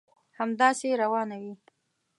[0.39, 1.53] همداسي روانه وي.